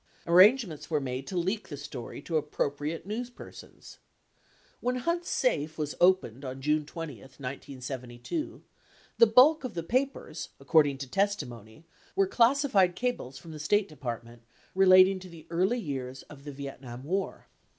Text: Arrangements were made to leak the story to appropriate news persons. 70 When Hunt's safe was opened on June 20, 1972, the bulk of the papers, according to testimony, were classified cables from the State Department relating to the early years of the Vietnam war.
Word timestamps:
Arrangements 0.25 0.89
were 0.89 0.99
made 0.99 1.27
to 1.27 1.37
leak 1.37 1.67
the 1.69 1.77
story 1.77 2.23
to 2.23 2.35
appropriate 2.35 3.05
news 3.05 3.29
persons. 3.29 3.99
70 4.79 4.79
When 4.79 4.95
Hunt's 4.95 5.29
safe 5.29 5.77
was 5.77 5.93
opened 6.01 6.43
on 6.43 6.59
June 6.59 6.87
20, 6.87 7.19
1972, 7.21 8.63
the 9.19 9.27
bulk 9.27 9.63
of 9.63 9.75
the 9.75 9.83
papers, 9.83 10.49
according 10.59 10.97
to 10.97 11.07
testimony, 11.07 11.85
were 12.15 12.25
classified 12.25 12.95
cables 12.95 13.37
from 13.37 13.51
the 13.51 13.59
State 13.59 13.87
Department 13.87 14.41
relating 14.73 15.19
to 15.19 15.29
the 15.29 15.45
early 15.51 15.77
years 15.79 16.23
of 16.23 16.45
the 16.45 16.51
Vietnam 16.51 17.03
war. 17.03 17.45